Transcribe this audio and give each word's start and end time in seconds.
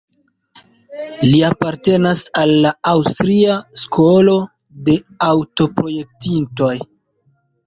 Li 1.25 1.41
apartenas 1.49 2.23
al 2.43 2.53
la 2.63 2.71
Aŭstria 2.93 3.59
skolo 3.83 4.35
de 4.89 4.97
aŭto-projektintoj. 5.29 6.73